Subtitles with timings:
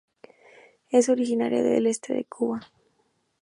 [0.89, 2.61] Es originaria del este de Cuba.